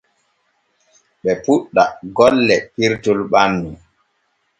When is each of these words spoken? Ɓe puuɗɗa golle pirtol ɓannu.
Ɓe 1.23 1.31
puuɗɗa 1.43 1.83
golle 2.17 2.55
pirtol 2.73 3.19
ɓannu. 3.31 3.69